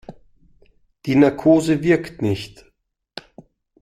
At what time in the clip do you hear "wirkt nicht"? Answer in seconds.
1.83-2.65